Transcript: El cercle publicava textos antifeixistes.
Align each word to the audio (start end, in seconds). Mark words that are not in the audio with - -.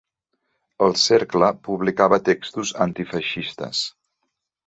El 0.85 0.95
cercle 1.01 1.49
publicava 1.67 2.19
textos 2.31 2.73
antifeixistes. 2.87 3.83